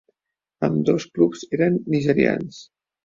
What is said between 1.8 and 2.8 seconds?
nigerians.